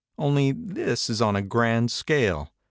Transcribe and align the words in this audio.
Only, 0.17 0.51
this 0.51 1.11
is 1.11 1.21
on 1.21 1.35
a 1.35 1.43
grand 1.43 1.91
scale. 1.91 2.51